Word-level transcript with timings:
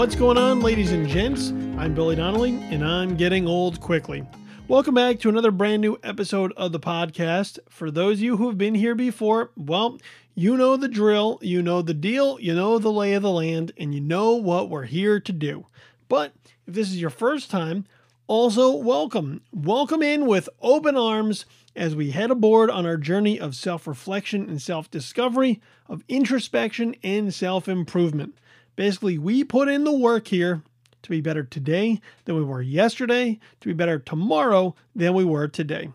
What's 0.00 0.16
going 0.16 0.38
on, 0.38 0.60
ladies 0.60 0.92
and 0.92 1.06
gents? 1.06 1.50
I'm 1.76 1.92
Billy 1.92 2.16
Donnelly, 2.16 2.58
and 2.70 2.82
I'm 2.82 3.18
getting 3.18 3.46
old 3.46 3.82
quickly. 3.82 4.26
Welcome 4.66 4.94
back 4.94 5.20
to 5.20 5.28
another 5.28 5.50
brand 5.50 5.82
new 5.82 5.98
episode 6.02 6.54
of 6.56 6.72
the 6.72 6.80
podcast. 6.80 7.58
For 7.68 7.90
those 7.90 8.16
of 8.16 8.22
you 8.22 8.38
who 8.38 8.48
have 8.48 8.56
been 8.56 8.74
here 8.74 8.94
before, 8.94 9.50
well, 9.58 9.98
you 10.34 10.56
know 10.56 10.78
the 10.78 10.88
drill, 10.88 11.38
you 11.42 11.60
know 11.60 11.82
the 11.82 11.92
deal, 11.92 12.40
you 12.40 12.54
know 12.54 12.78
the 12.78 12.90
lay 12.90 13.12
of 13.12 13.20
the 13.20 13.30
land, 13.30 13.72
and 13.76 13.94
you 13.94 14.00
know 14.00 14.32
what 14.32 14.70
we're 14.70 14.86
here 14.86 15.20
to 15.20 15.32
do. 15.32 15.66
But 16.08 16.32
if 16.66 16.72
this 16.72 16.88
is 16.88 16.98
your 16.98 17.10
first 17.10 17.50
time, 17.50 17.84
also 18.26 18.74
welcome. 18.74 19.42
Welcome 19.52 20.02
in 20.02 20.24
with 20.24 20.48
open 20.62 20.96
arms 20.96 21.44
as 21.76 21.94
we 21.94 22.12
head 22.12 22.30
aboard 22.30 22.70
on 22.70 22.86
our 22.86 22.96
journey 22.96 23.38
of 23.38 23.54
self 23.54 23.86
reflection 23.86 24.48
and 24.48 24.62
self 24.62 24.90
discovery, 24.90 25.60
of 25.86 26.04
introspection 26.08 26.96
and 27.02 27.34
self 27.34 27.68
improvement. 27.68 28.38
Basically, 28.76 29.18
we 29.18 29.44
put 29.44 29.68
in 29.68 29.84
the 29.84 29.96
work 29.96 30.28
here 30.28 30.62
to 31.02 31.10
be 31.10 31.20
better 31.20 31.42
today 31.42 32.00
than 32.24 32.36
we 32.36 32.44
were 32.44 32.62
yesterday, 32.62 33.38
to 33.60 33.68
be 33.68 33.74
better 33.74 33.98
tomorrow 33.98 34.74
than 34.94 35.14
we 35.14 35.24
were 35.24 35.48
today. 35.48 35.90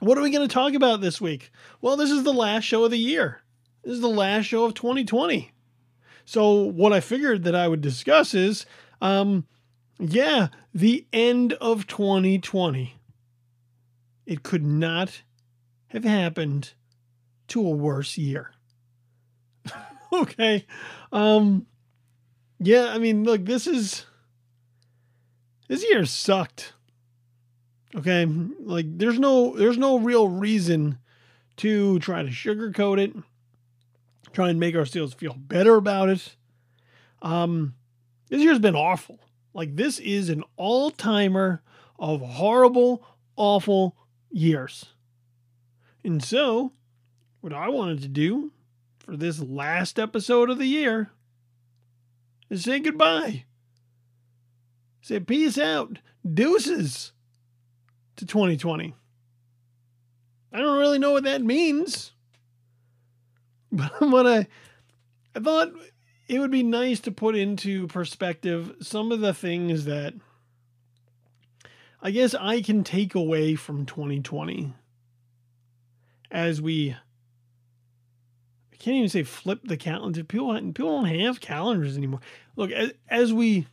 What 0.00 0.18
are 0.18 0.22
we 0.22 0.30
going 0.30 0.46
to 0.46 0.52
talk 0.52 0.74
about 0.74 1.00
this 1.00 1.20
week? 1.20 1.50
Well, 1.80 1.96
this 1.96 2.10
is 2.10 2.22
the 2.22 2.32
last 2.32 2.64
show 2.64 2.84
of 2.84 2.90
the 2.90 2.98
year. 2.98 3.40
This 3.82 3.94
is 3.94 4.00
the 4.00 4.08
last 4.08 4.44
show 4.44 4.64
of 4.64 4.74
2020. 4.74 5.52
So, 6.24 6.54
what 6.54 6.92
I 6.92 7.00
figured 7.00 7.44
that 7.44 7.54
I 7.54 7.68
would 7.68 7.80
discuss 7.80 8.34
is, 8.34 8.66
um, 9.00 9.46
yeah, 9.98 10.48
the 10.74 11.06
end 11.12 11.54
of 11.54 11.86
2020. 11.86 12.94
It 14.26 14.42
could 14.42 14.66
not 14.66 15.22
have 15.88 16.04
happened 16.04 16.72
to 17.48 17.64
a 17.64 17.70
worse 17.70 18.18
year. 18.18 18.52
okay. 20.12 20.66
Um, 21.12 21.66
yeah, 22.58 22.92
I 22.92 22.98
mean, 22.98 23.24
look, 23.24 23.44
this 23.44 23.66
is 23.66 24.06
this 25.68 25.84
year 25.88 26.04
sucked. 26.04 26.72
Okay? 27.94 28.26
Like 28.26 28.98
there's 28.98 29.18
no 29.18 29.56
there's 29.56 29.78
no 29.78 29.98
real 29.98 30.28
reason 30.28 30.98
to 31.58 31.98
try 32.00 32.22
to 32.22 32.28
sugarcoat 32.28 32.98
it, 32.98 33.14
try 34.32 34.50
and 34.50 34.60
make 34.60 34.74
ourselves 34.74 35.14
feel 35.14 35.34
better 35.34 35.76
about 35.76 36.08
it. 36.08 36.36
Um 37.22 37.74
this 38.28 38.42
year's 38.42 38.58
been 38.58 38.76
awful. 38.76 39.20
Like 39.54 39.76
this 39.76 39.98
is 39.98 40.28
an 40.28 40.44
all-timer 40.56 41.62
of 41.98 42.20
horrible, 42.20 43.02
awful 43.36 43.96
years. 44.30 44.86
And 46.04 46.22
so, 46.22 46.72
what 47.40 47.52
I 47.52 47.68
wanted 47.68 48.02
to 48.02 48.08
do 48.08 48.52
for 48.98 49.16
this 49.16 49.40
last 49.40 49.98
episode 49.98 50.50
of 50.50 50.58
the 50.58 50.66
year 50.66 51.10
and 52.50 52.60
say 52.60 52.80
goodbye. 52.80 53.44
Say 55.00 55.20
peace 55.20 55.58
out, 55.58 55.98
deuces 56.28 57.12
to 58.16 58.26
2020. 58.26 58.94
I 60.52 60.58
don't 60.58 60.78
really 60.78 60.98
know 60.98 61.12
what 61.12 61.24
that 61.24 61.42
means. 61.42 62.12
But 63.72 64.00
what 64.00 64.26
I 64.26 64.46
I 65.34 65.40
thought 65.40 65.72
it 66.28 66.38
would 66.38 66.52
be 66.52 66.62
nice 66.62 67.00
to 67.00 67.12
put 67.12 67.36
into 67.36 67.88
perspective 67.88 68.74
some 68.80 69.12
of 69.12 69.20
the 69.20 69.34
things 69.34 69.84
that 69.84 70.14
I 72.00 72.10
guess 72.10 72.34
I 72.34 72.62
can 72.62 72.84
take 72.84 73.14
away 73.14 73.54
from 73.54 73.84
2020 73.84 74.72
as 76.30 76.62
we 76.62 76.96
I 78.76 78.82
can't 78.82 78.96
even 78.96 79.08
say 79.08 79.22
flip 79.22 79.60
the 79.64 79.78
calendar. 79.78 80.22
People 80.22 80.54
people 80.72 81.02
don't 81.02 81.06
have 81.06 81.40
calendars 81.40 81.96
anymore. 81.96 82.20
Look, 82.56 82.70
as, 82.70 82.92
as 83.08 83.32
we 83.32 83.66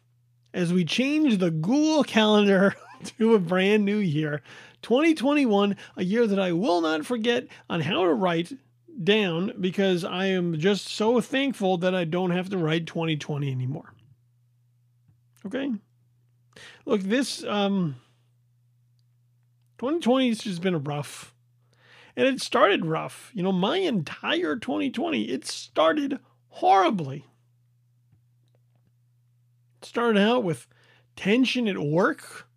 as 0.53 0.71
we 0.71 0.85
change 0.85 1.39
the 1.39 1.51
Google 1.51 2.05
Calendar 2.05 2.73
to 3.17 3.33
a 3.33 3.39
brand 3.39 3.83
new 3.83 3.97
year, 3.97 4.41
2021, 4.81 5.75
a 5.97 6.03
year 6.05 6.25
that 6.25 6.39
I 6.39 6.53
will 6.53 6.79
not 6.79 7.05
forget 7.05 7.47
on 7.69 7.81
how 7.81 8.03
to 8.03 8.13
write 8.13 8.53
down 9.03 9.51
because 9.59 10.05
I 10.05 10.27
am 10.27 10.57
just 10.57 10.87
so 10.87 11.19
thankful 11.19 11.77
that 11.79 11.93
I 11.93 12.05
don't 12.05 12.31
have 12.31 12.49
to 12.51 12.57
write 12.57 12.87
2020 12.87 13.51
anymore. 13.51 13.93
Okay? 15.45 15.69
Look, 16.85 17.01
this 17.01 17.43
um 17.43 17.97
2020 19.79 20.29
has 20.29 20.37
just 20.39 20.61
been 20.61 20.75
a 20.75 20.79
rough 20.79 21.32
and 22.15 22.27
it 22.27 22.41
started 22.41 22.85
rough. 22.85 23.31
You 23.33 23.43
know, 23.43 23.51
my 23.51 23.77
entire 23.77 24.55
2020, 24.55 25.23
it 25.23 25.45
started 25.45 26.19
horribly. 26.49 27.25
It 29.81 29.85
started 29.85 30.19
out 30.19 30.43
with 30.43 30.67
tension 31.15 31.67
at 31.67 31.77
work, 31.77 32.47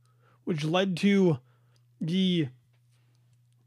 which 0.45 0.65
led 0.65 0.97
to 0.99 1.39
the 2.01 2.49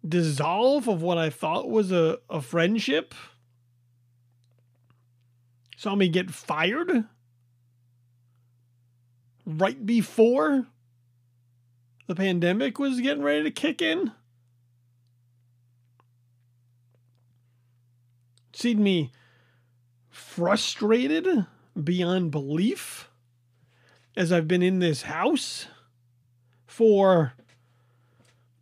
dissolve 0.08 0.88
of 0.88 1.02
what 1.02 1.18
I 1.18 1.30
thought 1.30 1.70
was 1.70 1.92
a, 1.92 2.20
a 2.30 2.42
friendship. 2.42 3.14
Saw 5.76 5.96
me 5.96 6.10
get 6.10 6.30
fired 6.30 7.06
right 9.46 9.86
before 9.86 10.68
the 12.08 12.16
pandemic 12.16 12.80
was 12.80 13.00
getting 13.02 13.24
ready 13.24 13.44
to 13.44 13.52
kick 13.52 13.82
in. 13.82 14.12
Seen 18.60 18.84
me 18.84 19.12
frustrated 20.10 21.46
beyond 21.82 22.32
belief 22.32 23.10
as 24.18 24.34
I've 24.34 24.48
been 24.48 24.62
in 24.62 24.80
this 24.80 25.04
house 25.04 25.68
for, 26.68 27.34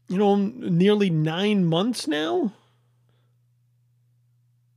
you 0.07 0.17
know, 0.17 0.35
nearly 0.35 1.09
nine 1.09 1.65
months 1.65 2.07
now. 2.07 2.53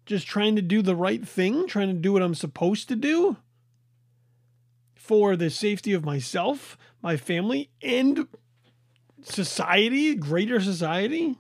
Just 0.07 0.27
trying 0.27 0.57
to 0.57 0.63
do 0.63 0.83
the 0.83 0.97
right 0.97 1.27
thing, 1.27 1.69
trying 1.69 1.89
to 1.89 1.95
do 1.95 2.13
what 2.13 2.23
I'm 2.23 2.35
supposed 2.35 2.89
to 2.89 2.97
do 2.97 3.37
for 4.95 5.37
the 5.37 5.51
safety 5.51 5.93
of 5.93 6.05
myself, 6.05 6.79
my 7.03 7.17
family, 7.17 7.71
and 7.83 8.27
society, 9.23 10.15
greater 10.15 10.61
society. 10.61 11.37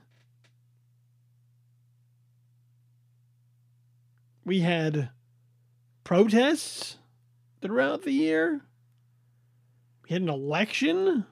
We 4.50 4.58
had 4.58 5.10
protests 6.02 6.96
throughout 7.62 8.02
the 8.02 8.10
year. 8.10 8.62
We 10.02 10.10
had 10.10 10.22
an 10.22 10.28
election. 10.28 11.24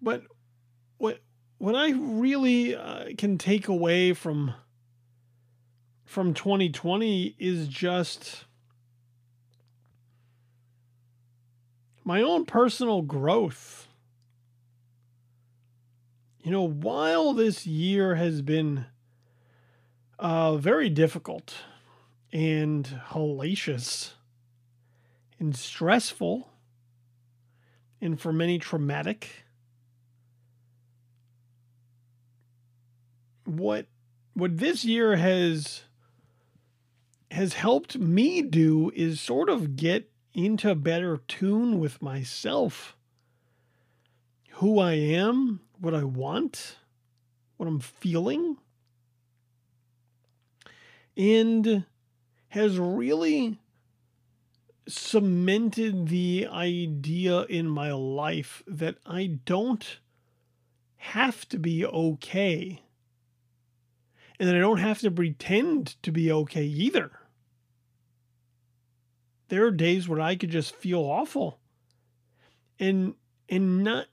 But 0.00 0.22
what 0.96 1.20
what 1.58 1.74
I 1.74 1.90
really 1.90 2.74
uh, 2.74 3.08
can 3.18 3.36
take 3.36 3.68
away 3.68 4.14
from 4.14 4.54
from 6.06 6.32
2020 6.32 7.36
is 7.38 7.68
just 7.68 8.46
my 12.04 12.22
own 12.22 12.46
personal 12.46 13.02
growth. 13.02 13.86
You 16.40 16.52
know, 16.52 16.66
while 16.66 17.34
this 17.34 17.66
year 17.66 18.14
has 18.14 18.40
been 18.40 18.86
uh, 20.18 20.56
very 20.56 20.88
difficult 20.88 21.54
and 22.32 23.00
hellacious 23.10 24.12
and 25.38 25.54
stressful 25.54 26.50
and 28.00 28.20
for 28.20 28.32
many 28.32 28.58
traumatic. 28.58 29.44
What 33.44 33.86
what 34.34 34.58
this 34.58 34.84
year 34.84 35.16
has 35.16 35.84
has 37.30 37.54
helped 37.54 37.96
me 37.98 38.42
do 38.42 38.90
is 38.94 39.20
sort 39.20 39.48
of 39.48 39.76
get 39.76 40.10
into 40.34 40.74
better 40.74 41.18
tune 41.28 41.78
with 41.78 42.02
myself. 42.02 42.96
Who 44.54 44.78
I 44.78 44.92
am, 44.92 45.60
what 45.78 45.94
I 45.94 46.04
want, 46.04 46.76
what 47.56 47.66
I'm 47.66 47.80
feeling 47.80 48.56
and 51.16 51.84
has 52.48 52.78
really 52.78 53.58
cemented 54.88 56.08
the 56.08 56.46
idea 56.50 57.42
in 57.44 57.68
my 57.68 57.92
life 57.92 58.62
that 58.66 58.96
I 59.04 59.38
don't 59.44 59.98
have 60.96 61.48
to 61.48 61.58
be 61.58 61.84
okay. 61.84 62.82
And 64.38 64.48
that 64.48 64.56
I 64.56 64.60
don't 64.60 64.78
have 64.78 65.00
to 65.00 65.10
pretend 65.10 65.96
to 66.02 66.12
be 66.12 66.30
okay 66.30 66.64
either. 66.64 67.10
There 69.48 69.64
are 69.66 69.70
days 69.70 70.08
where 70.08 70.20
I 70.20 70.36
could 70.36 70.50
just 70.50 70.74
feel 70.74 71.00
awful 71.00 71.58
and 72.78 73.14
and 73.48 73.82
not 73.82 74.06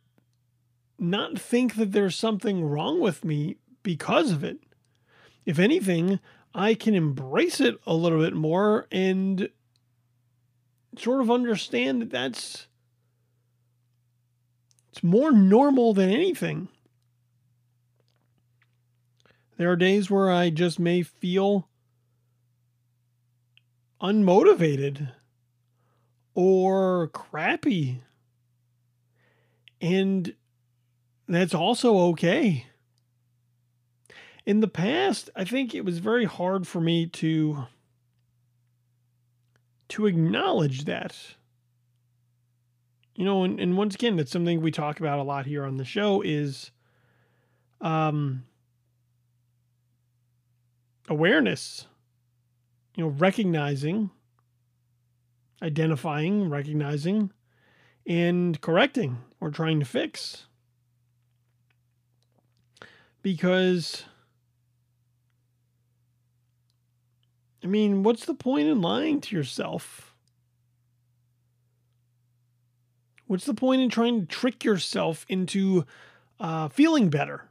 not 1.00 1.40
think 1.40 1.76
that 1.76 1.92
there's 1.92 2.16
something 2.16 2.64
wrong 2.64 3.00
with 3.00 3.26
me 3.26 3.58
because 3.82 4.32
of 4.32 4.44
it. 4.44 4.60
If 5.46 5.60
anything, 5.60 6.20
I 6.54 6.76
can 6.76 6.94
embrace 6.94 7.60
it 7.60 7.78
a 7.86 7.94
little 7.94 8.20
bit 8.20 8.34
more 8.34 8.88
and 8.92 9.50
sort 10.98 11.22
of 11.22 11.32
understand 11.32 12.02
that 12.02 12.12
that's 12.12 12.68
it's 14.92 15.04
more 15.04 15.32
normal 15.32 15.94
than 15.94 16.12
anything. 16.12 16.68
There 19.58 19.72
are 19.72 19.76
days 19.76 20.12
where 20.12 20.32
I 20.32 20.52
just 20.52 20.80
may 20.80 21.02
feel 21.02 21.68
unmotivated 24.02 25.12
or 26.36 27.08
crappy. 27.08 28.02
And 29.82 30.36
that's 31.28 31.54
also 31.56 31.98
okay. 32.10 32.68
In 34.46 34.60
the 34.60 34.68
past, 34.68 35.30
I 35.36 35.46
think 35.46 35.74
it 35.74 35.86
was 35.86 36.00
very 36.00 36.26
hard 36.26 36.68
for 36.68 36.82
me 36.82 37.08
to 37.08 37.66
to 39.90 40.06
acknowledge 40.06 40.86
that. 40.86 41.16
You 43.16 43.26
know, 43.26 43.44
and, 43.44 43.60
and 43.60 43.78
once 43.78 43.94
again, 43.96 44.16
that's 44.16 44.32
something 44.32 44.60
we 44.60 44.72
talk 44.72 45.00
about 45.00 45.20
a 45.20 45.24
lot 45.24 45.46
here 45.46 45.64
on 45.64 45.78
the 45.78 45.86
show 45.86 46.22
is 46.22 46.72
um 47.80 48.44
awareness. 51.08 51.88
You 52.96 53.06
know, 53.06 53.10
recognizing, 53.12 54.12
identifying, 55.62 56.50
recognizing, 56.50 57.32
and 58.06 58.60
correcting 58.62 59.18
or 59.40 59.50
trying 59.50 59.80
to 59.80 59.86
fix. 59.86 60.46
Because 63.22 64.04
I 67.64 67.68
mean, 67.68 68.04
what's 68.04 68.26
the 68.26 68.34
point 68.34 68.68
in 68.68 68.82
lying 68.82 69.22
to 69.22 69.36
yourself? 69.36 70.14
What's 73.26 73.46
the 73.46 73.54
point 73.54 73.82
in 73.82 73.90
trying 73.90 74.22
to 74.22 74.28
trick 74.28 74.64
yourself 74.64 75.26
into 75.30 75.86
uh, 76.40 76.68
feeling 76.68 77.10
better? 77.10 77.50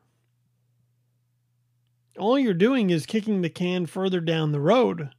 All 2.18 2.38
you're 2.38 2.52
doing 2.52 2.90
is 2.90 3.06
kicking 3.06 3.40
the 3.40 3.48
can 3.48 3.86
further 3.86 4.20
down 4.20 4.52
the 4.52 4.60
road. 4.60 5.10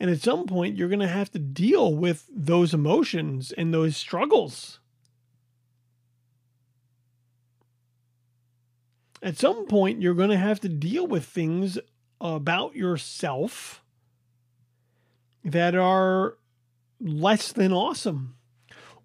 And 0.00 0.10
at 0.10 0.22
some 0.22 0.46
point, 0.46 0.76
you're 0.76 0.88
going 0.88 1.00
to 1.00 1.06
have 1.06 1.30
to 1.32 1.38
deal 1.38 1.94
with 1.94 2.26
those 2.32 2.72
emotions 2.72 3.52
and 3.52 3.74
those 3.74 3.96
struggles. 3.96 4.78
At 9.22 9.36
some 9.36 9.66
point, 9.66 10.00
you're 10.00 10.14
going 10.14 10.30
to 10.30 10.36
have 10.36 10.60
to 10.60 10.68
deal 10.68 11.06
with 11.06 11.24
things 11.24 11.78
about 12.20 12.74
yourself 12.74 13.82
that 15.44 15.74
are 15.74 16.36
less 17.00 17.52
than 17.52 17.72
awesome 17.72 18.34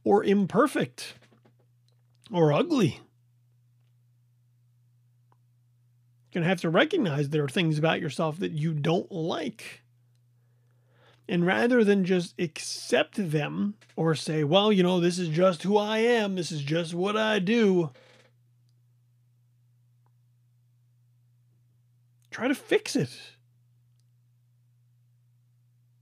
or 0.04 0.24
imperfect 0.24 1.16
or 2.32 2.52
ugly. 2.52 3.00
You're 6.32 6.42
going 6.42 6.44
to 6.44 6.50
have 6.50 6.62
to 6.62 6.70
recognize 6.70 7.30
there 7.30 7.44
are 7.44 7.50
things 7.50 7.78
about 7.78 8.02
yourself 8.02 8.40
that 8.40 8.52
you 8.52 8.74
don't 8.74 9.12
like. 9.12 9.82
And 11.30 11.46
rather 11.46 11.84
than 11.84 12.04
just 12.04 12.34
accept 12.40 13.32
them 13.32 13.76
or 13.96 14.16
say, 14.16 14.44
well, 14.44 14.74
you 14.74 14.84
know, 14.84 15.00
this 15.00 15.20
is 15.20 15.30
just 15.30 15.64
who 15.64 15.78
I 15.78 16.00
am, 16.00 16.36
this 16.36 16.52
is 16.52 16.62
just 16.62 16.94
what 16.94 17.16
I 17.16 17.40
do, 17.40 17.92
Try 22.34 22.48
to 22.48 22.56
fix 22.56 22.96
it. 22.96 23.12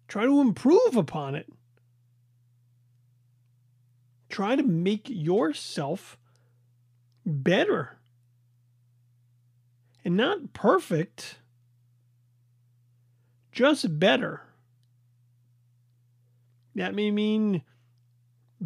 Try 0.08 0.24
to 0.24 0.40
improve 0.40 0.96
upon 0.96 1.36
it. 1.36 1.52
Try 4.30 4.56
to 4.56 4.64
make 4.64 5.10
yourself 5.10 6.18
better. 7.26 8.00
And 10.06 10.16
not 10.16 10.54
perfect, 10.54 11.40
just 13.52 14.00
better. 14.00 14.42
That 16.76 16.96
may 16.96 17.12
mean 17.12 17.64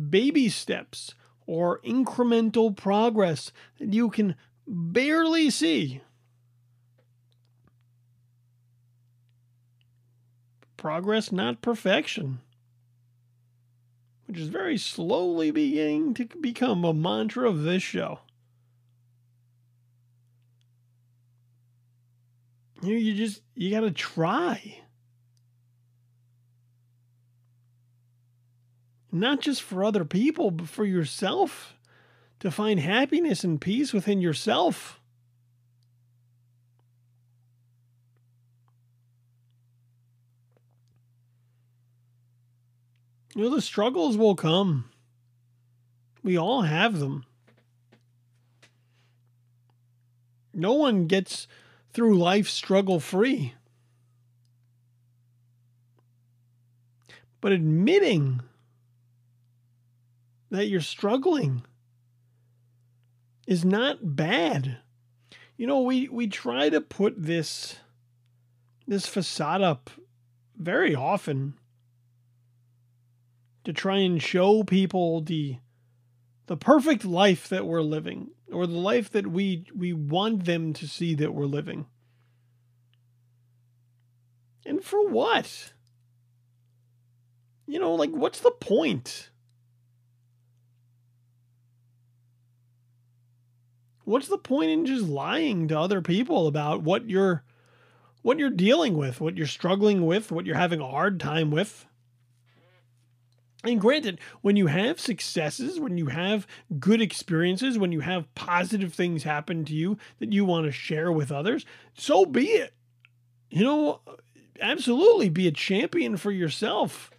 baby 0.10 0.50
steps 0.50 1.16
or 1.48 1.82
incremental 1.82 2.76
progress 2.76 3.52
that 3.80 3.92
you 3.92 4.12
can 4.12 4.36
barely 4.68 5.50
see. 5.50 6.02
Progress, 10.86 11.32
not 11.32 11.64
perfection, 11.64 12.38
which 14.28 14.38
is 14.38 14.50
very 14.50 14.78
slowly 14.78 15.50
beginning 15.50 16.14
to 16.14 16.26
become 16.40 16.86
a 16.86 16.94
mantra 16.94 17.50
of 17.50 17.64
this 17.64 17.82
show. 17.82 18.20
You, 22.84 22.94
know, 22.94 23.00
you 23.00 23.16
just, 23.16 23.42
you 23.56 23.72
got 23.72 23.80
to 23.80 23.90
try. 23.90 24.82
Not 29.12 29.42
just 29.42 29.64
for 29.64 29.84
other 29.84 30.06
people, 30.06 30.52
but 30.52 30.70
for 30.70 30.86
yourself 30.86 31.80
to 32.42 32.52
find 32.52 32.80
happiness 32.80 33.44
and 33.44 33.60
peace 33.60 33.92
within 33.92 34.22
yourself. 34.22 35.02
You 43.36 43.44
know, 43.44 43.56
the 43.56 43.62
struggles 43.62 44.16
will 44.16 44.36
come. 44.36 44.86
We 46.24 46.38
all 46.38 46.62
have 46.62 47.00
them. 47.00 47.26
No 50.54 50.72
one 50.74 51.06
gets 51.06 51.48
through 51.92 52.18
life 52.18 52.48
struggle 52.48 53.02
free. 53.02 53.54
But 57.42 57.52
admitting 57.52 58.42
that 60.50 60.68
you're 60.68 60.80
struggling 60.80 61.64
is 63.46 63.66
not 63.66 64.16
bad. 64.16 64.78
You 65.58 65.68
know, 65.68 65.82
we, 65.82 66.08
we 66.08 66.28
try 66.28 66.70
to 66.70 66.80
put 66.80 67.22
this 67.22 67.78
this 68.88 69.08
facade 69.08 69.62
up 69.62 69.90
very 70.56 70.94
often 70.94 71.56
to 73.66 73.74
try 73.74 73.98
and 73.98 74.22
show 74.22 74.64
people 74.64 75.22
the 75.22 75.58
the 76.48 76.58
perfect 76.58 77.04
life 77.04 77.50
that 77.50 77.66
we're 77.66 77.82
living 77.82 78.30
or 78.52 78.68
the 78.68 78.74
life 78.74 79.12
that 79.12 79.28
we 79.28 79.66
we 79.76 79.94
want 79.94 80.46
them 80.46 80.74
to 80.74 80.88
see 80.88 81.16
that 81.16 81.34
we're 81.34 81.46
living. 81.46 81.88
And 84.66 84.84
for 84.84 85.08
what? 85.08 85.74
You 87.68 87.80
know, 87.80 87.96
like 87.96 88.12
what's 88.12 88.40
the 88.40 88.52
point? 88.52 89.30
What's 94.04 94.28
the 94.28 94.38
point 94.38 94.70
in 94.70 94.86
just 94.86 95.06
lying 95.06 95.68
to 95.70 95.80
other 95.80 96.02
people 96.02 96.46
about 96.46 96.84
what 96.84 97.10
you're 97.10 97.44
what 98.22 98.38
you're 98.38 98.52
dealing 98.52 98.98
with, 98.98 99.20
what 99.20 99.36
you're 99.36 99.48
struggling 99.48 100.06
with, 100.06 100.32
what 100.32 100.46
you're 100.46 100.56
having 100.56 100.80
a 100.80 100.88
hard 100.88 101.20
time 101.20 101.50
with? 101.50 101.88
And 103.66 103.82
granted, 103.82 104.20
when 104.42 104.56
you 104.56 104.68
have 104.68 105.00
successes, 105.00 105.80
when 105.80 105.98
you 105.98 106.08
have 106.08 106.46
good 106.80 107.02
experiences, 107.02 107.80
when 107.80 107.92
you 107.92 108.02
have 108.02 108.34
positive 108.36 108.94
things 108.94 109.24
happen 109.24 109.66
to 109.66 109.74
you 109.74 109.98
that 110.20 110.32
you 110.32 110.46
want 110.46 110.66
to 110.66 110.72
share 110.72 111.12
with 111.12 111.32
others, 111.32 111.66
so 111.96 112.26
be 112.26 112.46
it. 112.46 112.74
You 113.50 113.64
know, 113.64 114.02
absolutely 114.62 115.30
be 115.30 115.48
a 115.48 115.52
champion 115.52 116.16
for 116.16 116.32
yourself 116.32 117.10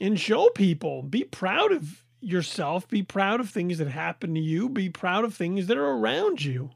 and 0.00 0.18
show 0.18 0.48
people. 0.50 1.02
Be 1.02 1.24
proud 1.24 1.72
of 1.72 2.04
yourself. 2.20 2.88
Be 2.88 3.02
proud 3.02 3.40
of 3.40 3.50
things 3.50 3.78
that 3.78 3.88
happen 3.88 4.34
to 4.34 4.40
you. 4.40 4.68
Be 4.68 4.88
proud 4.88 5.24
of 5.24 5.34
things 5.34 5.66
that 5.66 5.76
are 5.76 5.90
around 5.90 6.44
you. 6.44 6.70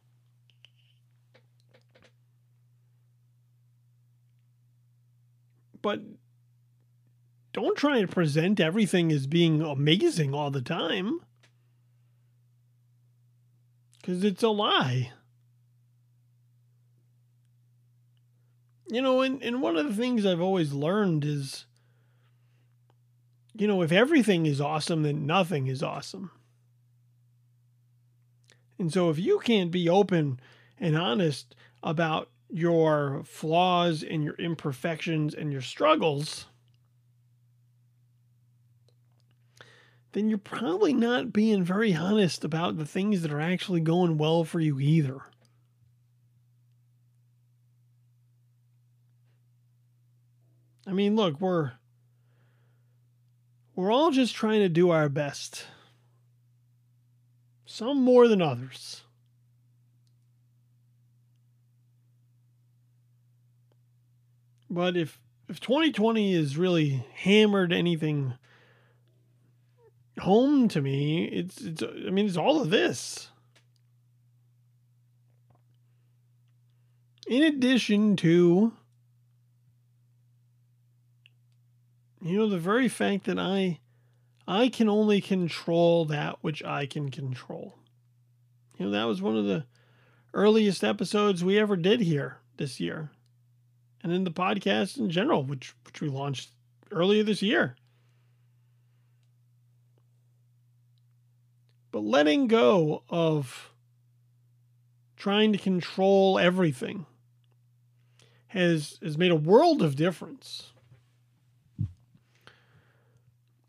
But 5.81 6.01
don't 7.59 7.77
try 7.77 7.99
and 7.99 8.09
present 8.09 8.61
everything 8.61 9.11
as 9.11 9.27
being 9.27 9.61
amazing 9.63 10.33
all 10.33 10.49
the 10.49 10.63
time. 10.63 11.19
Because 13.97 14.23
it's 14.23 14.45
a 14.45 14.49
lie. 14.49 15.11
You 18.89 19.03
know, 19.03 19.23
and, 19.23 19.43
and 19.43 19.61
one 19.61 19.77
of 19.77 19.89
the 19.89 20.01
things 20.01 20.25
I've 20.25 20.41
always 20.41 20.73
learned 20.73 21.25
is, 21.25 21.67
you 23.55 23.67
know, 23.67 23.83
if 23.83 23.91
everything 23.91 24.47
is 24.47 24.61
awesome, 24.61 25.03
then 25.03 25.27
nothing 25.27 25.67
is 25.67 25.83
awesome. 25.83 26.31
And 28.79 28.93
so 28.93 29.11
if 29.11 29.19
you 29.19 29.41
can't 29.41 29.73
be 29.73 29.89
open 29.89 30.39
and 30.79 30.97
honest 30.97 31.57
about 31.83 32.31
your 32.49 33.25
flaws 33.25 34.05
and 34.05 34.23
your 34.23 34.35
imperfections 34.35 35.35
and 35.35 35.53
your 35.53 35.61
struggles, 35.61 36.47
then 40.13 40.29
you're 40.29 40.39
probably 40.39 40.93
not 40.93 41.33
being 41.33 41.63
very 41.63 41.95
honest 41.95 42.45
about 42.45 42.79
the 42.79 42.87
things 42.87 43.23
that 43.23 43.33
are 43.33 43.41
actually 43.41 43.81
going 43.81 44.17
well 44.17 44.45
for 44.45 44.61
you 44.61 44.81
either. 44.81 45.21
I 50.87 50.93
mean, 50.93 51.17
look, 51.17 51.41
we're 51.41 51.73
we're 53.75 53.93
all 53.93 54.11
just 54.11 54.35
trying 54.35 54.61
to 54.61 54.69
do 54.69 54.91
our 54.91 55.11
best. 55.11 55.67
Some 57.67 58.03
more 58.03 58.27
than 58.27 58.41
others. 58.41 59.03
But 64.71 64.97
if 64.97 65.21
if 65.49 65.61
2020 65.61 66.35
has 66.35 66.57
really 66.57 67.05
hammered 67.15 67.73
anything 67.73 68.35
home 70.21 70.69
to 70.69 70.81
me, 70.81 71.25
it's 71.25 71.61
it's 71.61 71.83
I 71.83 72.11
mean 72.11 72.27
it's 72.27 72.37
all 72.37 72.61
of 72.61 72.71
this. 72.71 73.29
In 77.27 77.43
addition 77.43 78.17
to 78.17 78.73
you 82.23 82.39
know 82.39 82.49
the 82.49 82.59
very 82.59 82.89
fact 82.89 83.25
that 83.25 83.39
I 83.39 83.81
I 84.47 84.69
can 84.69 84.89
only 84.89 85.21
control 85.21 86.07
that 86.07 86.39
which 86.43 86.65
I 86.65 86.87
can 86.87 87.11
control. 87.11 87.79
You 88.79 88.87
know 88.87 88.93
that 88.93 89.05
was 89.05 89.21
one 89.21 89.37
of 89.37 89.45
the 89.45 89.65
earliest 90.35 90.85
episodes 90.85 91.45
we 91.45 91.59
ever 91.59 91.77
did 91.77 92.01
here 92.01 92.39
this 92.57 92.81
year 92.81 93.11
and 94.03 94.13
in 94.13 94.25
the 94.25 94.31
podcast 94.31 94.99
in 94.99 95.11
general, 95.11 95.43
which 95.43 95.75
which 95.85 96.01
we 96.01 96.09
launched 96.09 96.51
earlier 96.91 97.23
this 97.23 97.43
year. 97.43 97.77
Letting 102.01 102.47
go 102.47 103.03
of 103.09 103.71
trying 105.17 105.53
to 105.53 105.59
control 105.59 106.39
everything 106.39 107.07
has 108.49 108.99
has 109.03 109.19
made 109.19 109.31
a 109.31 109.37
world 109.37 109.83
of 109.83 109.97
difference. 109.97 110.73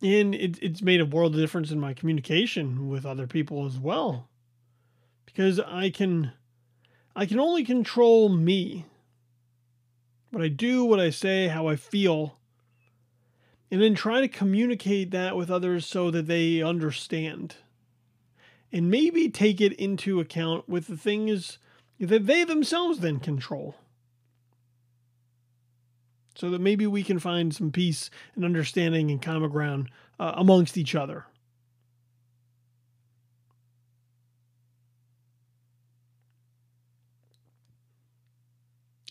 And 0.01 0.33
it, 0.33 0.57
it's 0.61 0.81
made 0.81 1.01
a 1.01 1.05
world 1.05 1.35
of 1.35 1.41
difference 1.41 1.71
in 1.71 1.79
my 1.79 1.93
communication 1.93 2.87
with 2.87 3.05
other 3.05 3.27
people 3.27 3.65
as 3.65 3.77
well. 3.77 4.29
Because 5.25 5.59
I 5.59 5.89
can 5.89 6.31
I 7.15 7.25
can 7.25 7.39
only 7.39 7.65
control 7.65 8.29
me 8.29 8.85
what 10.31 10.43
I 10.43 10.47
do, 10.47 10.85
what 10.85 10.99
I 10.99 11.09
say, 11.09 11.47
how 11.47 11.67
I 11.67 11.75
feel, 11.75 12.37
and 13.71 13.81
then 13.81 13.95
try 13.95 14.21
to 14.21 14.27
communicate 14.27 15.11
that 15.11 15.35
with 15.35 15.51
others 15.51 15.85
so 15.85 16.11
that 16.11 16.27
they 16.27 16.61
understand. 16.61 17.55
And 18.71 18.91
maybe 18.91 19.29
take 19.29 19.59
it 19.61 19.73
into 19.73 20.19
account 20.19 20.69
with 20.69 20.87
the 20.87 20.97
things 20.97 21.57
that 21.99 22.27
they 22.27 22.43
themselves 22.43 22.99
then 22.99 23.19
control. 23.19 23.75
So 26.35 26.49
that 26.51 26.61
maybe 26.61 26.87
we 26.87 27.03
can 27.03 27.19
find 27.19 27.53
some 27.53 27.71
peace 27.71 28.09
and 28.35 28.45
understanding 28.45 29.11
and 29.11 29.21
common 29.21 29.49
ground 29.49 29.89
uh, 30.19 30.33
amongst 30.35 30.77
each 30.77 30.95
other. 30.95 31.25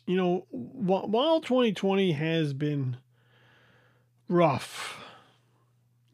you 0.08 0.16
know, 0.16 0.46
while 0.50 1.40
2020 1.42 2.12
has 2.12 2.54
been 2.54 2.96
rough, 4.26 5.04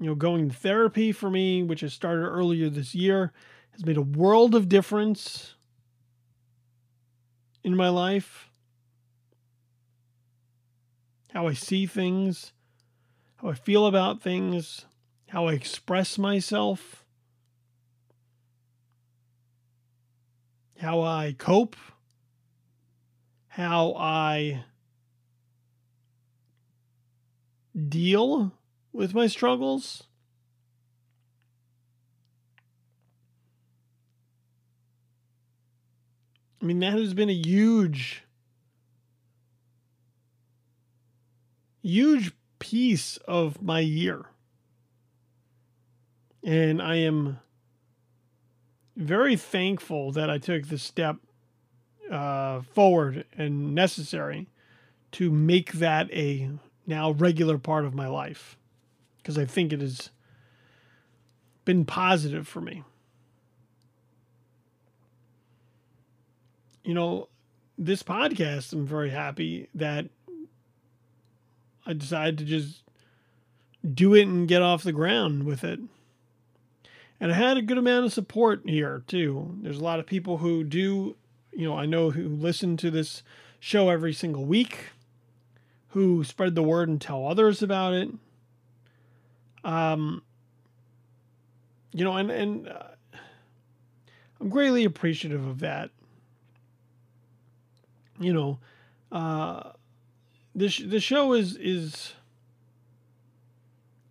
you 0.05 0.11
know, 0.11 0.15
going 0.15 0.51
to 0.51 0.55
therapy 0.55 1.13
for 1.13 1.31
me, 1.31 1.63
which 1.63 1.81
has 1.81 1.95
started 1.95 2.27
earlier 2.27 2.69
this 2.69 2.95
year, 2.95 3.33
has 3.73 3.87
made 3.87 3.97
a 3.97 4.03
world 4.03 4.55
of 4.55 4.69
difference 4.69 5.55
in 7.63 7.75
my 7.75 7.89
life. 7.89 8.51
How 11.33 11.49
I 11.49 11.55
see 11.55 11.87
things, 11.87 12.53
how 13.37 13.49
I 13.49 13.55
feel 13.55 13.87
about 13.87 14.21
things, 14.21 14.85
how 15.29 15.47
I 15.47 15.55
express 15.55 16.19
myself, 16.19 17.05
how 20.79 21.01
I 21.01 21.35
cope 21.37 21.77
how 23.55 23.95
I 23.97 24.65
deal 27.89 28.51
with 28.95 29.13
my 29.13 29.27
struggles. 29.27 30.05
I 36.63 36.65
mean, 36.65 36.79
that 36.79 36.95
has 36.95 37.13
been 37.13 37.29
a 37.29 37.35
huge, 37.35 38.23
huge 41.83 42.33
piece 42.59 43.19
of 43.29 43.61
my 43.61 43.81
year. 43.81 44.27
And 46.43 46.81
I 46.81 46.97
am 46.97 47.41
very 48.97 49.37
thankful 49.37 50.13
that 50.13 50.31
I 50.31 50.39
took 50.39 50.69
the 50.69 50.79
step 50.79 51.17
uh, 52.11 52.61
forward 52.61 53.25
and 53.37 53.75
necessary 53.75 54.49
to 55.13 55.31
make 55.31 55.73
that 55.73 56.11
a 56.13 56.51
now 56.87 57.11
regular 57.11 57.59
part 57.59 57.85
of 57.85 57.95
my 57.95 58.07
life 58.07 58.57
because 59.25 59.39
I 59.39 59.47
think 59.47 59.73
it 59.73 59.81
has 59.81 60.11
been 61.65 61.87
positive 61.87 62.47
for 62.47 62.61
me. 62.61 62.85
You 66.85 66.93
know, 66.93 67.29
this 67.79 68.03
podcast, 68.03 68.75
I'm 68.75 68.87
very 68.87 69.09
happy 69.09 69.69
that 69.75 70.11
I 71.87 71.95
decided 71.95 72.37
to 72.39 72.45
just 72.45 72.83
do 73.95 74.15
it 74.15 74.29
and 74.29 74.47
get 74.47 74.61
off 74.61 74.83
the 74.83 74.93
ground 74.93 75.45
with 75.45 75.65
it. 75.65 75.81
And 77.19 77.33
I 77.33 77.35
had 77.35 77.57
a 77.57 77.63
good 77.63 77.79
amount 77.79 78.05
of 78.05 78.13
support 78.13 78.63
here, 78.67 79.03
too. 79.07 79.57
There's 79.63 79.79
a 79.79 79.85
lot 79.85 79.99
of 79.99 80.07
people 80.07 80.39
who 80.39 80.63
do 80.63 81.17
you 81.57 81.67
know, 81.67 81.77
I 81.77 81.87
know 81.87 82.11
who 82.11 82.29
listen 82.29 82.77
to 82.79 82.91
this 82.91 83.23
show 83.61 83.89
every 83.89 84.13
single 84.13 84.45
week, 84.45 84.91
who 85.89 86.25
spread 86.25 86.55
the 86.55 86.63
word 86.63 86.89
and 86.89 87.01
tell 87.01 87.27
others 87.27 87.63
about 87.63 87.95
it. 87.95 88.11
Um, 89.65 90.23
you 91.93 92.05
know, 92.05 92.17
and 92.17 92.31
and 92.31 92.69
uh, 92.69 92.83
I'm 94.41 94.49
greatly 94.49 94.85
appreciative 94.85 95.47
of 95.47 95.61
that. 95.61 95.91
You 98.21 98.33
know, 98.33 98.59
uh, 99.11 99.71
this 100.55 100.79
the 100.79 101.01
show 101.01 101.33
is 101.33 101.57
is 101.57 102.13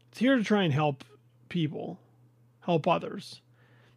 it's 0.09 0.19
here 0.19 0.37
to 0.37 0.43
try 0.43 0.63
and 0.63 0.73
help 0.73 1.03
people, 1.49 1.99
help 2.61 2.87
others. 2.87 3.41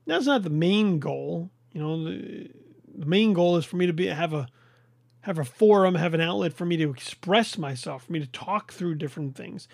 That's 0.06 0.26
not 0.26 0.42
the 0.42 0.50
main 0.50 0.98
goal. 0.98 1.50
You 1.72 1.80
know, 1.80 2.04
the, 2.04 2.50
the 2.96 3.06
main 3.06 3.32
goal 3.32 3.56
is 3.56 3.64
for 3.64 3.76
me 3.76 3.86
to 3.86 3.92
be 3.92 4.06
have 4.06 4.32
a 4.32 4.48
have 5.22 5.38
a 5.38 5.44
forum, 5.44 5.96
have 5.96 6.14
an 6.14 6.20
outlet 6.20 6.52
for 6.52 6.64
me 6.64 6.76
to 6.76 6.90
express 6.90 7.58
myself, 7.58 8.04
for 8.04 8.12
me 8.12 8.20
to 8.20 8.26
talk 8.26 8.72
through 8.72 8.94
different 8.94 9.36
things. 9.36 9.66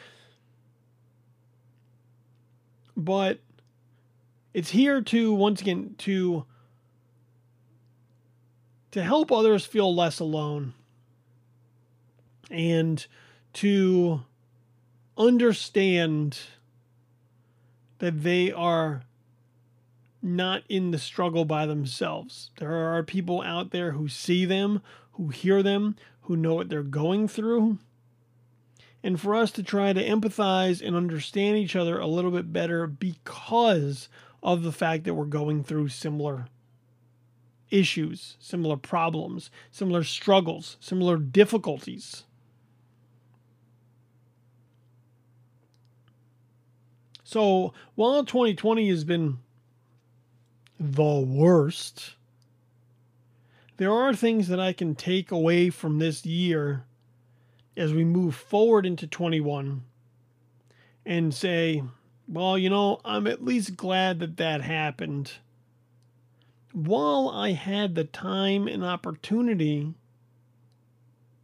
But 2.96 3.40
it's 4.54 4.70
here 4.70 5.00
to 5.00 5.32
once 5.32 5.60
again 5.60 5.94
to 5.98 6.44
to 8.90 9.02
help 9.02 9.32
others 9.32 9.64
feel 9.64 9.94
less 9.94 10.20
alone 10.20 10.74
and 12.50 13.06
to 13.54 14.20
understand 15.16 16.38
that 17.98 18.22
they 18.22 18.52
are 18.52 19.04
not 20.20 20.62
in 20.68 20.90
the 20.90 20.98
struggle 20.98 21.44
by 21.44 21.66
themselves. 21.66 22.50
There 22.58 22.94
are 22.94 23.02
people 23.02 23.40
out 23.42 23.70
there 23.70 23.92
who 23.92 24.08
see 24.08 24.44
them, 24.44 24.82
who 25.12 25.28
hear 25.28 25.62
them, 25.62 25.96
who 26.22 26.36
know 26.36 26.54
what 26.54 26.68
they're 26.68 26.82
going 26.82 27.28
through. 27.28 27.78
And 29.04 29.20
for 29.20 29.34
us 29.34 29.50
to 29.52 29.62
try 29.62 29.92
to 29.92 30.04
empathize 30.04 30.80
and 30.86 30.94
understand 30.94 31.56
each 31.56 31.74
other 31.74 31.98
a 31.98 32.06
little 32.06 32.30
bit 32.30 32.52
better 32.52 32.86
because 32.86 34.08
of 34.42 34.62
the 34.62 34.72
fact 34.72 35.04
that 35.04 35.14
we're 35.14 35.24
going 35.24 35.64
through 35.64 35.88
similar 35.88 36.46
issues, 37.70 38.36
similar 38.38 38.76
problems, 38.76 39.50
similar 39.70 40.04
struggles, 40.04 40.76
similar 40.78 41.16
difficulties. 41.16 42.24
So 47.24 47.72
while 47.94 48.24
2020 48.24 48.88
has 48.90 49.04
been 49.04 49.38
the 50.78 51.20
worst, 51.20 52.16
there 53.78 53.92
are 53.92 54.14
things 54.14 54.48
that 54.48 54.60
I 54.60 54.74
can 54.74 54.94
take 54.94 55.30
away 55.30 55.70
from 55.70 55.98
this 55.98 56.26
year 56.26 56.84
as 57.76 57.92
we 57.92 58.04
move 58.04 58.34
forward 58.34 58.86
into 58.86 59.06
21 59.06 59.82
and 61.06 61.34
say, 61.34 61.82
Well, 62.28 62.58
you 62.58 62.70
know, 62.70 63.00
I'm 63.04 63.26
at 63.26 63.44
least 63.44 63.76
glad 63.76 64.20
that 64.20 64.36
that 64.36 64.62
happened. 64.62 65.32
While 66.72 67.30
I 67.34 67.52
had 67.52 67.94
the 67.94 68.04
time 68.04 68.66
and 68.66 68.84
opportunity 68.84 69.94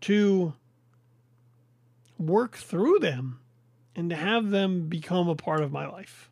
to 0.02 0.54
work 2.18 2.56
through 2.56 2.99
them 3.00 3.40
and 3.94 4.11
to 4.11 4.16
have 4.16 4.50
them 4.50 4.88
become 4.88 5.28
a 5.28 5.35
part 5.35 5.61
of 5.61 5.73
my 5.73 5.87
life. 5.87 6.30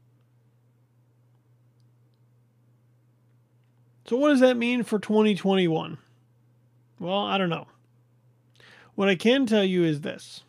So, 4.07 4.17
what 4.17 4.29
does 4.29 4.41
that 4.41 4.57
mean 4.57 4.85
for 4.85 4.99
2021? 4.99 5.99
Well, 6.99 7.19
I 7.19 7.39
don't 7.39 7.51
know. 7.51 7.67
What 8.97 9.09
I 9.09 9.15
can 9.15 9.47
tell 9.47 9.65
you 9.65 9.85
is 9.85 10.01
this 10.01 10.43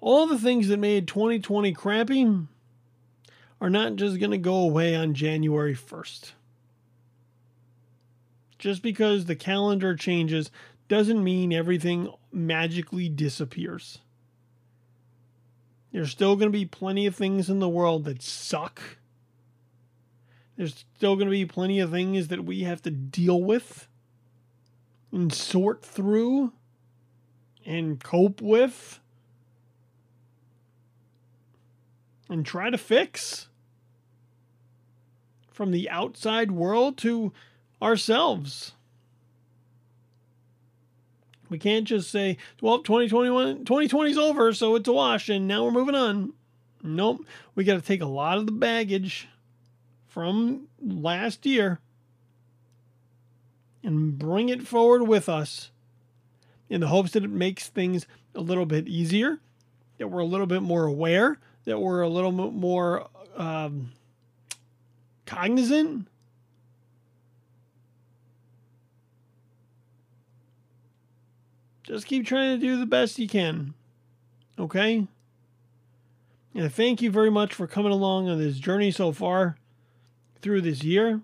all 0.00 0.26
the 0.26 0.38
things 0.38 0.68
that 0.68 0.78
made 0.78 1.06
2020 1.06 1.72
crappy 1.74 2.26
are 3.60 3.70
not 3.70 3.96
just 3.96 4.18
going 4.18 4.30
to 4.30 4.38
go 4.38 4.56
away 4.56 4.96
on 4.96 5.14
January 5.14 5.74
1st. 5.74 6.32
Just 8.58 8.82
because 8.82 9.26
the 9.26 9.36
calendar 9.36 9.94
changes 9.94 10.50
doesn't 10.88 11.22
mean 11.22 11.52
everything 11.52 12.12
magically 12.32 13.08
disappears. 13.08 13.98
There's 15.92 16.10
still 16.10 16.36
going 16.36 16.50
to 16.50 16.58
be 16.58 16.64
plenty 16.64 17.06
of 17.06 17.14
things 17.14 17.50
in 17.50 17.58
the 17.60 17.68
world 17.68 18.04
that 18.04 18.22
suck. 18.22 18.80
There's 20.56 20.84
still 20.96 21.16
going 21.16 21.26
to 21.26 21.32
be 21.32 21.46
plenty 21.46 21.80
of 21.80 21.90
things 21.90 22.28
that 22.28 22.44
we 22.44 22.62
have 22.62 22.82
to 22.82 22.90
deal 22.90 23.42
with 23.42 23.88
and 25.12 25.32
sort 25.32 25.84
through 25.84 26.52
and 27.64 28.02
cope 28.02 28.40
with 28.40 29.00
and 32.28 32.46
try 32.46 32.70
to 32.70 32.78
fix 32.78 33.48
from 35.50 35.70
the 35.70 35.90
outside 35.90 36.50
world 36.50 36.96
to 36.98 37.32
ourselves. 37.80 38.72
We 41.50 41.58
can't 41.58 41.86
just 41.86 42.10
say, 42.10 42.38
well, 42.62 42.78
2021, 42.78 43.66
2020 43.66 44.10
is 44.10 44.16
over, 44.16 44.54
so 44.54 44.74
it's 44.74 44.88
a 44.88 44.92
wash, 44.92 45.28
and 45.28 45.46
now 45.46 45.64
we're 45.64 45.70
moving 45.70 45.94
on. 45.94 46.32
Nope. 46.82 47.26
We 47.54 47.64
got 47.64 47.74
to 47.74 47.82
take 47.82 48.00
a 48.00 48.06
lot 48.06 48.38
of 48.38 48.46
the 48.46 48.52
baggage 48.52 49.28
from 50.06 50.68
last 50.80 51.44
year 51.44 51.80
and 53.84 54.18
bring 54.18 54.48
it 54.48 54.66
forward 54.66 55.02
with 55.02 55.28
us 55.28 55.71
in 56.72 56.80
the 56.80 56.86
hopes 56.86 57.10
that 57.10 57.22
it 57.22 57.30
makes 57.30 57.68
things 57.68 58.06
a 58.34 58.40
little 58.40 58.64
bit 58.64 58.88
easier, 58.88 59.38
that 59.98 60.08
we're 60.08 60.20
a 60.20 60.24
little 60.24 60.46
bit 60.46 60.62
more 60.62 60.86
aware, 60.86 61.38
that 61.66 61.78
we're 61.78 62.00
a 62.00 62.08
little 62.08 62.32
bit 62.32 62.54
more 62.54 63.08
um, 63.36 63.92
cognizant 65.26 66.08
just 71.82 72.06
keep 72.06 72.26
trying 72.26 72.58
to 72.58 72.66
do 72.66 72.78
the 72.78 72.86
best 72.86 73.18
you 73.18 73.28
can. 73.28 73.74
Okay? 74.58 75.06
And 76.54 76.72
thank 76.72 77.02
you 77.02 77.10
very 77.10 77.30
much 77.30 77.52
for 77.52 77.66
coming 77.66 77.92
along 77.92 78.30
on 78.30 78.38
this 78.38 78.56
journey 78.56 78.90
so 78.90 79.12
far 79.12 79.58
through 80.40 80.62
this 80.62 80.82
year. 80.82 81.20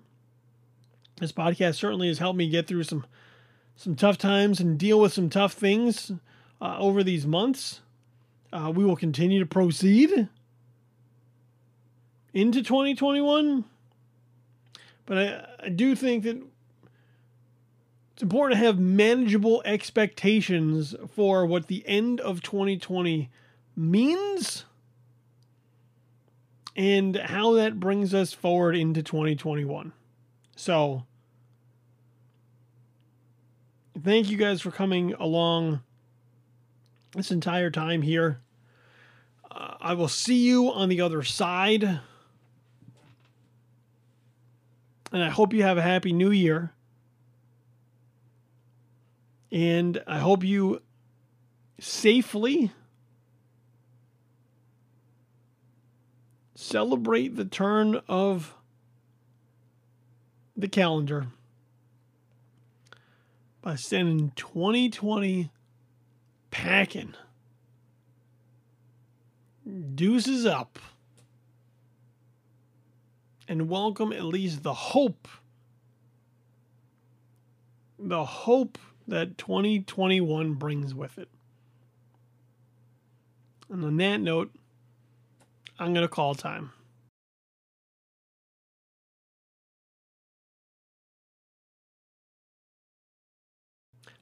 This 1.17 1.33
podcast 1.33 1.77
certainly 1.77 2.09
has 2.09 2.19
helped 2.19 2.37
me 2.37 2.51
get 2.51 2.67
through 2.67 2.83
some 2.83 3.07
some 3.79 3.95
tough 3.95 4.19
times 4.19 4.59
and 4.59 4.77
deal 4.77 5.01
with 5.01 5.13
some 5.13 5.31
tough 5.31 5.53
things 5.53 6.11
uh, 6.61 6.77
over 6.81 7.05
these 7.05 7.25
months. 7.25 7.81
Uh, 8.53 8.73
we 8.75 8.85
will 8.85 8.97
continue 8.97 9.39
to 9.39 9.47
proceed 9.47 10.29
into 12.35 12.61
2021. 12.61 13.65
But 15.07 15.19
I, 15.19 15.47
I 15.67 15.69
do 15.69 15.95
think 15.95 16.25
that 16.25 16.43
it's 18.15 18.23
important 18.25 18.59
to 18.59 18.67
have 18.67 18.81
manageable 18.81 19.63
expectations 19.65 20.97
for 21.15 21.47
what 21.47 21.69
the 21.69 21.87
end 21.87 22.21
of 22.21 22.43
2020 22.43 23.31
means 23.77 24.65
and 26.75 27.15
how 27.15 27.53
that 27.53 27.79
brings 27.79 28.13
us 28.13 28.33
forward 28.33 28.75
into 28.75 29.05
2021. 29.05 29.93
So, 30.57 31.05
thank 34.03 34.31
you 34.31 34.37
guys 34.37 34.61
for 34.61 34.71
coming 34.71 35.15
along 35.15 35.81
this 37.13 37.31
entire 37.31 37.71
time 37.71 38.03
here. 38.03 38.41
Uh, 39.51 39.75
I 39.81 39.95
will 39.95 40.09
see 40.09 40.47
you 40.47 40.71
on 40.73 40.89
the 40.89 41.01
other 41.01 41.23
side. 41.23 41.83
And 45.11 45.25
I 45.25 45.31
hope 45.31 45.53
you 45.55 45.63
have 45.63 45.79
a 45.79 45.83
happy 45.83 46.13
new 46.13 46.31
year. 46.31 46.73
And 49.51 50.03
I 50.07 50.19
hope 50.19 50.45
you 50.45 50.83
safely 51.81 52.73
celebrate 56.55 57.37
the 57.37 57.47
turn 57.47 58.01
of 58.09 58.55
the 60.57 60.69
calendar 60.69 61.29
by 63.63 63.75
sending 63.75 64.33
2020 64.37 65.51
packing. 66.51 67.15
Deuces 69.95 70.47
up. 70.47 70.79
And 73.47 73.69
welcome 73.69 74.13
at 74.13 74.25
least 74.25 74.63
the 74.63 74.75
hope. 74.75 75.29
The 77.99 78.25
hope 78.25 78.79
that 79.07 79.39
2021 79.39 80.55
brings 80.55 80.95
with 80.95 81.19
it. 81.19 81.29
And 83.71 83.85
on 83.85 83.97
that 83.97 84.19
note, 84.19 84.53
I'm 85.79 85.93
going 85.95 86.05
to 86.05 86.09
call 86.09 86.35
time. 86.35 86.73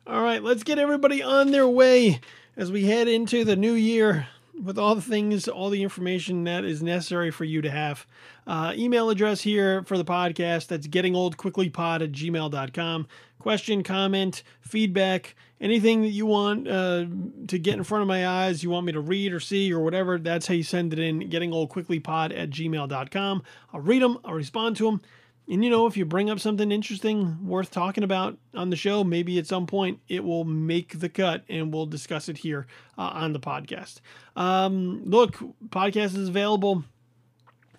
All 0.07 0.23
right, 0.23 0.43
let's 0.43 0.63
get 0.63 0.79
everybody 0.79 1.23
on 1.23 1.51
their 1.51 1.69
way 1.69 2.21
as 2.57 2.71
we 2.71 2.85
head 2.85 3.09
into 3.09 3.45
the 3.45 3.57
new 3.57 3.73
year 3.73 4.29
with 4.63 4.79
all 4.79 4.95
the 4.95 5.03
things, 5.03 5.49
all 5.49 5.71
the 5.71 5.83
information 5.83 6.45
that 6.45 6.65
is 6.65 6.83
necessary 6.83 7.31
for 7.31 7.45
you 7.45 7.61
to 7.63 7.71
have. 7.71 8.07
Uh, 8.47 8.73
email 8.77 9.11
address 9.11 9.43
here 9.43 9.83
for 9.83 9.99
the 9.99 10.05
podcast 10.05 10.69
that's 10.69 10.87
gettingoldquicklypod 10.87 12.03
at 12.03 12.13
gmail.com. 12.13 13.07
Question, 13.39 13.83
comment, 13.83 14.43
feedback, 14.61 15.35
anything 15.61 16.03
that 16.03 16.09
you 16.09 16.27
want 16.27 16.67
uh, 16.67 17.07
to 17.49 17.59
get 17.59 17.75
in 17.75 17.85
front 17.85 18.03
of 18.03 18.09
my 18.09 18.27
eyes, 18.27 18.63
you 18.63 18.71
want 18.71 18.87
me 18.87 18.93
to 18.93 19.01
read 19.01 19.33
or 19.33 19.41
see 19.41 19.73
or 19.73 19.81
whatever, 19.81 20.19
that's 20.19 20.47
how 20.47 20.55
you 20.55 20.63
send 20.63 20.93
it 20.93 20.99
in, 20.99 21.29
gettingoldquicklypod 21.29 22.37
at 22.37 22.51
gmail.com. 22.51 23.43
I'll 23.73 23.81
read 23.81 24.03
them, 24.03 24.19
I'll 24.25 24.35
respond 24.35 24.77
to 24.77 24.85
them. 24.85 25.01
And 25.49 25.63
you 25.63 25.71
know, 25.71 25.87
if 25.87 25.97
you 25.97 26.05
bring 26.05 26.29
up 26.29 26.41
something 26.41 26.73
interesting 26.73 27.47
worth 27.47 27.71
talking 27.71 28.03
about 28.03 28.37
on 28.55 28.71
the 28.71 28.77
show, 28.77 29.05
maybe 29.05 29.39
at 29.39 29.47
some 29.47 29.67
point 29.67 30.01
it 30.09 30.25
will 30.25 30.45
make 30.45 30.99
the 30.99 31.09
cut 31.09 31.45
and 31.49 31.73
we'll 31.73 31.87
discuss 31.87 32.29
it 32.29 32.39
here 32.39 32.67
uh, 32.99 33.11
on 33.15 33.33
the 33.33 33.39
podcast. 33.39 34.01
Um, 34.35 35.03
look, 35.05 35.37
podcast 35.69 36.17
is 36.17 36.29
available 36.29 36.85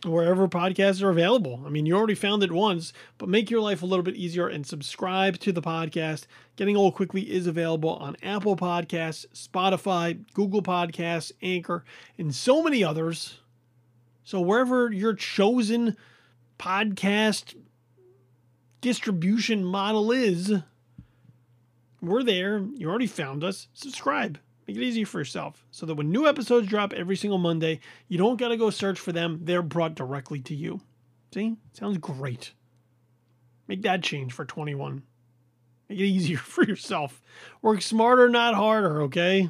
wherever 0.05 0.47
podcasts 0.47 1.01
are 1.01 1.09
available. 1.09 1.61
I 1.65 1.69
mean, 1.69 1.85
you 1.85 1.95
already 1.95 2.15
found 2.15 2.43
it 2.43 2.51
once, 2.51 2.93
but 3.17 3.29
make 3.29 3.49
your 3.49 3.61
life 3.61 3.81
a 3.81 3.85
little 3.85 4.03
bit 4.03 4.15
easier 4.15 4.47
and 4.47 4.65
subscribe 4.65 5.39
to 5.39 5.51
the 5.51 5.61
podcast. 5.61 6.25
Getting 6.55 6.77
Old 6.77 6.95
Quickly 6.95 7.23
is 7.23 7.47
available 7.47 7.95
on 7.95 8.15
Apple 8.23 8.55
Podcasts, 8.55 9.25
Spotify, 9.33 10.23
Google 10.33 10.61
Podcasts, 10.61 11.31
Anchor, 11.41 11.83
and 12.17 12.33
so 12.33 12.63
many 12.63 12.83
others. 12.83 13.39
So 14.23 14.41
wherever 14.41 14.91
your 14.91 15.13
chosen 15.13 15.97
podcast 16.59 17.55
distribution 18.81 19.63
model 19.63 20.11
is, 20.11 20.53
we're 22.01 22.23
there. 22.23 22.59
You 22.75 22.89
already 22.89 23.07
found 23.07 23.43
us. 23.43 23.67
Subscribe. 23.73 24.39
Make 24.67 24.77
it 24.77 24.83
easy 24.83 25.03
for 25.03 25.19
yourself 25.19 25.65
so 25.71 25.85
that 25.85 25.95
when 25.95 26.11
new 26.11 26.27
episodes 26.27 26.67
drop 26.67 26.93
every 26.93 27.15
single 27.15 27.37
Monday, 27.37 27.79
you 28.07 28.17
don't 28.17 28.39
got 28.39 28.49
to 28.49 28.57
go 28.57 28.69
search 28.69 28.99
for 28.99 29.11
them. 29.13 29.39
They're 29.43 29.61
brought 29.61 29.95
directly 29.95 30.41
to 30.41 30.55
you. 30.55 30.81
See? 31.33 31.55
Sounds 31.73 31.97
great. 31.97 32.53
Make 33.67 33.81
that 33.83 34.03
change 34.03 34.33
for 34.33 34.45
21. 34.45 35.03
Make 35.89 35.99
it 35.99 36.03
easier 36.03 36.37
for 36.37 36.63
yourself. 36.65 37.21
Work 37.61 37.81
smarter, 37.81 38.27
not 38.29 38.55
harder, 38.55 39.01
okay? 39.03 39.49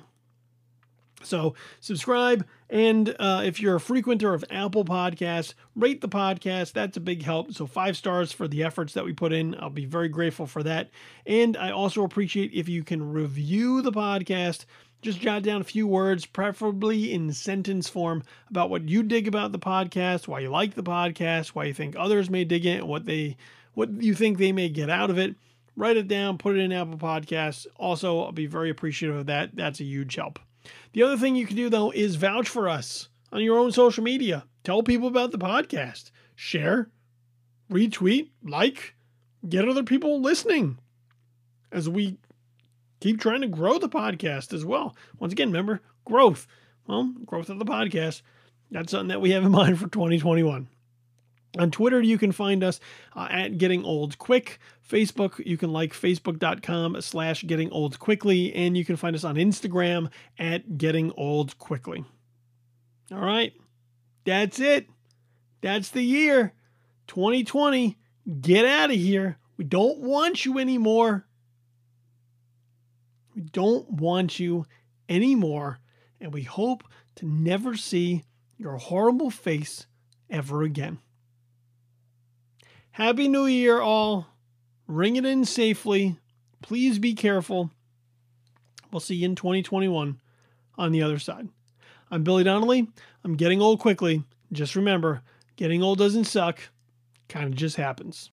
So 1.27 1.53
subscribe, 1.79 2.45
and 2.69 3.15
uh, 3.19 3.43
if 3.45 3.61
you're 3.61 3.75
a 3.75 3.79
frequenter 3.79 4.33
of 4.33 4.43
Apple 4.49 4.85
Podcasts, 4.85 5.53
rate 5.75 6.01
the 6.01 6.09
podcast. 6.09 6.73
That's 6.73 6.97
a 6.97 7.01
big 7.01 7.23
help. 7.23 7.53
So 7.53 7.67
five 7.67 7.95
stars 7.95 8.31
for 8.31 8.47
the 8.47 8.63
efforts 8.63 8.93
that 8.93 9.05
we 9.05 9.13
put 9.13 9.33
in. 9.33 9.55
I'll 9.59 9.69
be 9.69 9.85
very 9.85 10.09
grateful 10.09 10.47
for 10.47 10.63
that. 10.63 10.89
And 11.25 11.55
I 11.55 11.71
also 11.71 12.03
appreciate 12.03 12.51
if 12.53 12.67
you 12.67 12.83
can 12.83 13.11
review 13.11 13.81
the 13.81 13.91
podcast. 13.91 14.65
Just 15.03 15.19
jot 15.19 15.43
down 15.43 15.61
a 15.61 15.63
few 15.63 15.85
words, 15.85 16.25
preferably 16.25 17.13
in 17.13 17.31
sentence 17.31 17.87
form, 17.87 18.23
about 18.49 18.71
what 18.71 18.89
you 18.89 19.03
dig 19.03 19.27
about 19.27 19.51
the 19.51 19.59
podcast, 19.59 20.27
why 20.27 20.39
you 20.39 20.49
like 20.49 20.73
the 20.73 20.83
podcast, 20.83 21.49
why 21.49 21.65
you 21.65 21.73
think 21.73 21.95
others 21.95 22.31
may 22.31 22.43
dig 22.43 22.65
it, 22.65 22.85
what 22.85 23.05
they, 23.05 23.37
what 23.75 24.01
you 24.01 24.15
think 24.15 24.39
they 24.39 24.51
may 24.51 24.69
get 24.69 24.89
out 24.89 25.11
of 25.11 25.19
it. 25.19 25.35
Write 25.75 25.97
it 25.97 26.07
down, 26.07 26.39
put 26.39 26.57
it 26.57 26.61
in 26.61 26.71
Apple 26.71 26.97
Podcasts. 26.97 27.67
Also, 27.75 28.23
I'll 28.23 28.31
be 28.31 28.47
very 28.47 28.71
appreciative 28.71 29.15
of 29.15 29.27
that. 29.27 29.55
That's 29.55 29.79
a 29.79 29.83
huge 29.83 30.15
help. 30.15 30.39
The 30.93 31.03
other 31.03 31.17
thing 31.17 31.35
you 31.35 31.45
can 31.45 31.55
do, 31.55 31.69
though, 31.69 31.91
is 31.91 32.15
vouch 32.15 32.47
for 32.49 32.67
us 32.67 33.09
on 33.31 33.41
your 33.41 33.59
own 33.59 33.71
social 33.71 34.03
media. 34.03 34.45
Tell 34.63 34.83
people 34.83 35.07
about 35.07 35.31
the 35.31 35.37
podcast. 35.37 36.11
Share, 36.35 36.89
retweet, 37.71 38.29
like, 38.43 38.95
get 39.47 39.67
other 39.67 39.83
people 39.83 40.21
listening 40.21 40.77
as 41.71 41.89
we 41.89 42.17
keep 42.99 43.19
trying 43.19 43.41
to 43.41 43.47
grow 43.47 43.77
the 43.79 43.89
podcast 43.89 44.53
as 44.53 44.65
well. 44.65 44.95
Once 45.19 45.33
again, 45.33 45.49
remember 45.49 45.81
growth. 46.05 46.47
Well, 46.87 47.13
growth 47.25 47.49
of 47.49 47.59
the 47.59 47.65
podcast. 47.65 48.21
That's 48.71 48.91
something 48.91 49.09
that 49.09 49.21
we 49.21 49.31
have 49.31 49.43
in 49.43 49.51
mind 49.53 49.79
for 49.79 49.87
2021. 49.87 50.67
On 51.59 51.71
Twitter, 51.71 52.01
you 52.01 52.17
can 52.17 52.31
find 52.31 52.63
us 52.63 52.79
uh, 53.15 53.27
at 53.29 53.57
Getting 53.57 53.83
Old 53.83 54.17
Quick. 54.17 54.59
Facebook, 54.87 55.45
you 55.45 55.57
can 55.57 55.71
like 55.71 55.93
facebook.com 55.93 57.01
slash 57.01 57.43
Getting 57.45 57.71
Old 57.71 57.99
Quickly. 57.99 58.53
And 58.53 58.77
you 58.77 58.85
can 58.85 58.95
find 58.95 59.15
us 59.15 59.23
on 59.23 59.35
Instagram 59.35 60.09
at 60.37 60.77
Getting 60.77 61.11
Old 61.17 61.57
Quickly. 61.57 62.05
All 63.11 63.19
right. 63.19 63.53
That's 64.25 64.59
it. 64.59 64.87
That's 65.61 65.89
the 65.89 66.03
year. 66.03 66.53
2020. 67.07 67.97
Get 68.41 68.65
out 68.65 68.91
of 68.91 68.97
here. 68.97 69.37
We 69.55 69.65
don't 69.65 69.99
want 69.99 70.45
you 70.45 70.59
anymore. 70.59 71.25
We 73.33 73.41
don't 73.41 73.89
want 73.89 74.39
you 74.39 74.65
anymore. 75.07 75.79
And 76.19 76.33
we 76.33 76.43
hope 76.43 76.83
to 77.15 77.25
never 77.25 77.75
see 77.75 78.23
your 78.57 78.77
horrible 78.77 79.29
face 79.29 79.87
ever 80.29 80.63
again. 80.63 80.99
Happy 82.97 83.27
New 83.27 83.45
Year, 83.45 83.79
all. 83.79 84.25
Ring 84.87 85.17
it 85.17 85.23
in 85.23 85.45
safely. 85.45 86.17
Please 86.63 86.97
be 86.97 87.13
careful. 87.13 87.69
We'll 88.91 89.01
see 89.01 89.13
you 89.13 89.25
in 89.25 89.35
2021 89.35 90.19
on 90.79 90.91
the 90.91 91.03
other 91.03 91.19
side. 91.19 91.47
I'm 92.09 92.23
Billy 92.23 92.43
Donnelly. 92.43 92.87
I'm 93.23 93.35
getting 93.35 93.61
old 93.61 93.79
quickly. 93.79 94.23
Just 94.51 94.75
remember, 94.75 95.21
getting 95.57 95.83
old 95.83 95.99
doesn't 95.99 96.23
suck, 96.23 96.59
kind 97.29 97.45
of 97.45 97.53
just 97.53 97.75
happens. 97.75 98.31